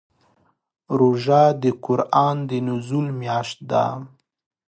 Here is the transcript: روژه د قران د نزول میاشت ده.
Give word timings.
روژه 0.99 1.43
د 1.61 1.63
قران 1.85 2.37
د 2.49 2.51
نزول 2.67 3.07
میاشت 3.21 3.57
ده. 3.71 3.85